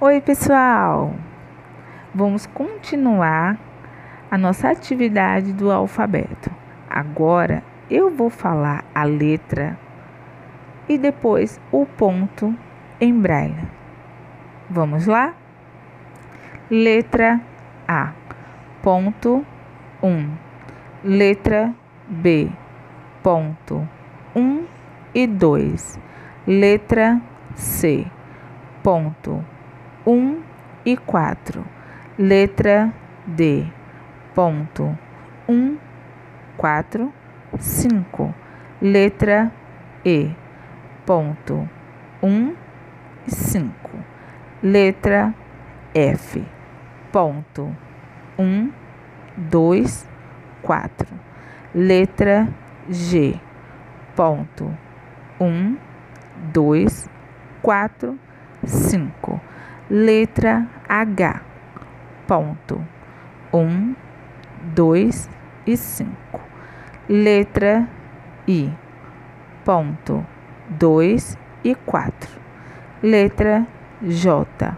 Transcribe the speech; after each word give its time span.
Oi, 0.00 0.20
pessoal! 0.20 1.14
Vamos 2.12 2.46
continuar 2.46 3.56
a 4.28 4.36
nossa 4.36 4.68
atividade 4.68 5.52
do 5.52 5.70
alfabeto. 5.70 6.50
Agora 6.90 7.62
eu 7.88 8.10
vou 8.10 8.28
falar 8.28 8.84
a 8.92 9.04
letra 9.04 9.78
e 10.88 10.98
depois 10.98 11.60
o 11.70 11.86
ponto 11.86 12.52
em 13.00 13.16
braille. 13.16 13.68
Vamos 14.68 15.06
lá? 15.06 15.32
Letra 16.68 17.40
A, 17.86 18.14
ponto 18.82 19.46
1. 20.02 20.08
Um. 20.08 20.30
Letra 21.04 21.72
B, 22.08 22.50
ponto 23.22 23.88
1 24.34 24.40
um 24.40 24.66
e 25.14 25.24
2. 25.24 26.00
Letra 26.48 27.20
C, 27.54 28.04
ponto 28.82 29.53
1 30.04 30.12
um 30.12 30.42
e 30.84 30.96
4. 30.98 31.64
Letra 32.16 32.92
D, 33.24 33.66
ponto. 34.34 34.98
1, 35.46 35.78
4, 36.56 37.12
5. 37.58 38.34
Letra 38.80 39.50
E, 40.04 40.34
ponto. 41.06 41.68
1 42.20 42.54
e 43.24 43.30
5. 43.30 44.04
Letra 44.60 45.32
F, 45.94 46.44
ponto. 47.10 47.74
1, 48.36 48.72
2, 49.36 49.84
4. 50.60 51.08
Letra 51.72 52.46
G, 52.88 53.40
ponto. 54.14 54.76
1, 55.38 55.78
2, 56.52 56.86
4, 57.62 58.18
5 58.66 59.53
letra 59.88 60.66
H, 60.88 61.42
ponto 62.26 62.84
um, 63.52 63.94
dois 64.74 65.28
e 65.66 65.76
cinco. 65.76 66.40
Letra 67.08 67.86
I, 68.46 68.72
ponto 69.64 70.26
dois 70.68 71.36
e 71.62 71.74
quatro. 71.74 72.40
Letra 73.02 73.66
J, 74.00 74.76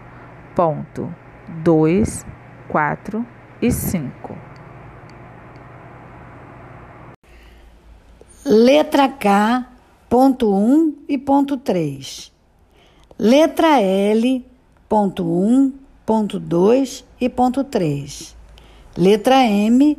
ponto 0.53 1.13
dois, 1.47 2.25
quatro 2.67 3.25
e 3.61 3.71
cinco. 3.71 4.35
Letra 8.43 9.09
K, 9.09 9.65
ponto 10.09 10.53
um 10.53 10.95
e 11.07 11.17
ponto 11.17 11.57
três. 11.57 12.33
Letra 13.17 13.79
L, 13.79 14.45
ponto 14.87 15.23
1, 15.23 15.71
ponto 16.05 16.39
2 16.39 16.83
e 17.17 17.29
ponto 17.29 17.65
3. 17.65 18.05
Letra 18.95 19.43
M, 19.43 19.95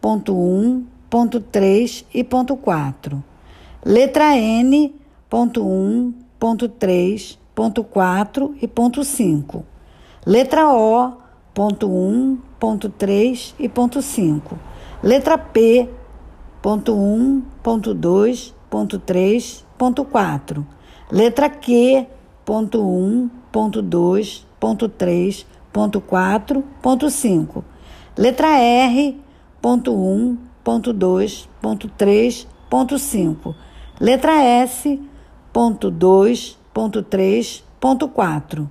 ponto 0.00 0.34
1, 0.34 0.86
ponto 1.08 1.42
3 1.42 1.86
e 2.10 2.24
ponto 2.24 2.56
4. 2.56 3.22
Letra 3.82 4.34
N, 4.34 4.90
ponto 5.28 5.64
1, 5.64 6.12
ponto 6.38 6.70
3, 6.70 7.16
ponto 7.52 7.84
4 7.84 8.54
e 8.58 8.68
ponto 8.68 9.04
5. 9.04 9.62
Letra 10.24 10.72
O, 10.72 11.18
ponto 11.52 11.88
1, 11.88 12.42
ponto 12.56 12.90
3 12.90 13.32
e 13.58 13.68
ponto 13.68 14.00
5. 14.00 14.56
Letra 15.02 15.36
P, 15.36 15.86
ponto 16.60 16.96
1, 16.96 17.42
ponto 17.60 17.92
2, 17.92 18.38
ponto 18.70 19.00
3, 19.00 19.42
ponto 19.76 20.04
4. 20.04 20.66
Letra 21.10 21.50
Q, 21.50 22.06
ponto 22.44 22.86
1, 22.86 23.41
ponto 23.52 23.82
2, 23.82 24.24
ponto 24.58 24.88
3, 24.88 25.44
ponto 25.70 26.00
4, 26.00 26.62
ponto 26.80 27.10
5. 27.10 27.62
Letra 28.16 28.56
R, 28.58 29.14
ponto 29.60 29.94
1, 29.94 30.36
ponto 30.62 30.92
2, 30.92 31.28
ponto 31.60 31.90
3, 31.94 32.46
ponto 32.68 32.98
5. 32.98 33.54
Letra 33.98 34.66
S, 34.66 34.98
ponto 35.52 35.90
2, 35.90 36.54
ponto 36.72 37.04
3, 37.04 37.42
ponto 37.78 38.08
4. 38.08 38.68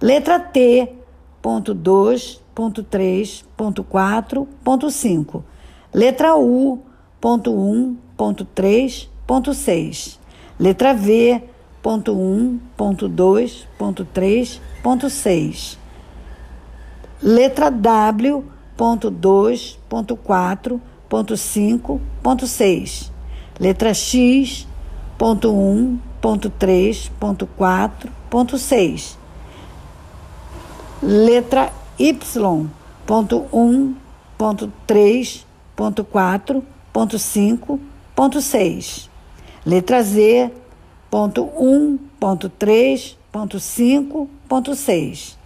Letra 0.00 0.38
T, 0.38 0.88
ponto 1.40 1.72
2, 1.72 2.38
ponto 2.52 2.84
3, 2.84 3.26
ponto 3.56 3.84
4, 3.84 4.46
ponto 4.62 4.90
5. 4.90 5.40
Letra 5.92 6.34
U, 6.34 6.82
ponto 7.18 7.52
1, 7.52 7.96
ponto 8.16 8.46
3, 8.52 8.86
ponto 9.24 9.52
6. 9.52 10.18
Letra 10.58 10.92
V, 10.94 11.42
ponto 11.84 12.14
1, 12.14 12.60
ponto 12.76 13.08
2, 13.08 13.52
ponto 13.76 14.06
3, 14.10 14.48
ponto 14.80 15.10
6. 15.10 15.76
Letra 17.18 17.70
W, 17.70 18.42
ponto 18.74 19.10
2, 19.10 19.60
ponto 19.86 20.16
4, 20.16 20.80
ponto 21.06 21.36
5, 21.36 21.98
ponto 22.22 22.46
6. 22.46 23.10
Letra 23.58 23.90
X, 23.92 24.64
ponto 25.18 25.52
1, 25.52 25.98
ponto 26.20 26.50
3, 26.56 26.96
ponto 27.18 27.46
4, 27.54 28.10
ponto 28.30 28.56
6. 28.56 29.16
Letra 31.00 31.70
Y, 31.98 32.18
ponto 33.04 33.46
1, 33.50 33.94
ponto 34.38 34.70
3, 34.86 35.22
ponto 35.74 36.04
4, 36.06 36.62
ponto 36.90 37.18
5, 37.18 37.78
ponto 38.14 38.40
6. 38.40 39.10
Letra 39.64 40.02
Z, 40.02 40.63
ponto 41.14 41.48
1, 41.56 41.96
ponto 42.18 42.48
3, 42.48 43.16
ponto 43.30 43.60
5, 43.60 44.28
ponto 44.48 44.74
6. 44.74 45.38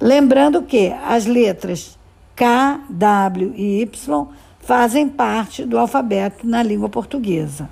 Lembrando 0.00 0.62
que 0.62 0.92
as 1.06 1.26
letras 1.26 1.96
K, 2.34 2.80
W 2.90 3.52
e 3.54 3.82
Y 3.82 4.26
fazem 4.58 5.08
parte 5.08 5.64
do 5.64 5.78
alfabeto 5.78 6.44
na 6.44 6.60
língua 6.60 6.88
portuguesa. 6.88 7.70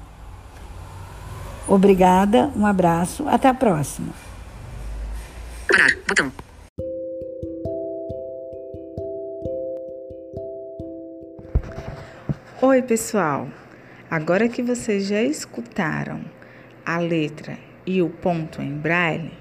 Obrigada, 1.66 2.52
um 2.54 2.64
abraço, 2.64 3.26
até 3.28 3.48
a 3.48 3.54
próxima. 3.54 4.12
Parar, 5.66 5.90
botão. 6.06 6.32
Oi, 12.62 12.80
pessoal. 12.82 13.48
Agora 14.08 14.48
que 14.48 14.62
vocês 14.62 15.08
já 15.08 15.20
escutaram 15.20 16.35
a 16.86 16.98
letra 16.98 17.58
e 17.84 18.00
o 18.00 18.08
ponto 18.08 18.62
em 18.62 18.72
braille, 18.72 19.32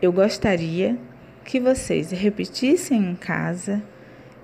eu 0.00 0.10
gostaria 0.10 0.98
que 1.44 1.60
vocês 1.60 2.10
repetissem 2.10 3.10
em 3.10 3.14
casa 3.14 3.82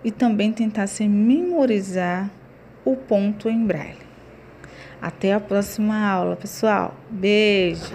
e 0.04 0.10
também 0.10 0.52
tentassem 0.52 1.08
memorizar 1.08 2.30
o 2.84 2.94
ponto 2.94 3.48
em 3.48 3.64
braille. 3.64 4.06
Até 5.00 5.32
a 5.32 5.40
próxima 5.40 5.98
aula, 5.98 6.36
pessoal. 6.36 6.94
Beijo! 7.10 7.92